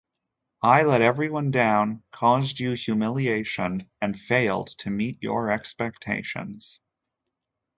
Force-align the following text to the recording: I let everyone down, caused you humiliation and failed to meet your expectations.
I 0.63 0.81
let 0.81 1.03
everyone 1.03 1.51
down, 1.51 2.01
caused 2.09 2.59
you 2.59 2.71
humiliation 2.71 3.87
and 4.01 4.17
failed 4.19 4.69
to 4.79 4.89
meet 4.89 5.21
your 5.21 5.51
expectations. 5.51 6.79